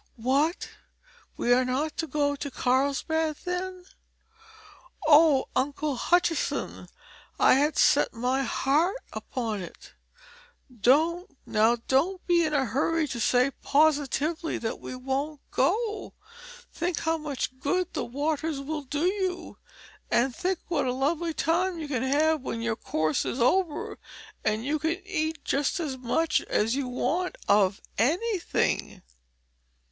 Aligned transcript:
"What! 0.17 0.67
We 1.37 1.53
are 1.53 1.63
not 1.63 1.95
to 1.97 2.07
go 2.07 2.35
to 2.35 2.49
Carlsbad, 2.49 3.35
then? 3.45 3.85
Oh, 5.05 5.47
Uncle 5.55 5.95
Hutchinson, 5.95 6.87
I 7.39 7.53
had 7.53 7.77
set 7.77 8.11
my 8.11 8.41
heart 8.41 8.95
upon 9.13 9.61
it! 9.61 9.93
Don't, 10.75 11.37
now 11.45 11.75
don't 11.87 12.25
be 12.25 12.43
in 12.43 12.51
a 12.51 12.65
hurry 12.65 13.07
to 13.09 13.19
say 13.19 13.51
positively 13.61 14.57
that 14.57 14.79
we 14.79 14.95
won't 14.95 15.39
go. 15.51 16.15
Think 16.73 17.01
how 17.01 17.19
much 17.19 17.59
good 17.59 17.93
the 17.93 18.03
waters 18.03 18.59
will 18.59 18.81
do 18.81 19.05
you, 19.05 19.57
and 20.09 20.35
think 20.35 20.57
of 20.61 20.65
what 20.67 20.87
a 20.87 20.93
lovely 20.93 21.35
time 21.35 21.77
you 21.77 21.87
can 21.87 22.01
have 22.01 22.41
when 22.41 22.63
your 22.63 22.75
course 22.75 23.23
is 23.23 23.39
over, 23.39 23.99
and 24.43 24.65
you 24.65 24.79
can 24.79 24.99
eat 25.05 25.45
just 25.45 25.79
as 25.79 25.95
much 25.95 26.41
as 26.45 26.73
you 26.73 26.87
want 26.87 27.35
of 27.47 27.79
anything!" 27.99 29.03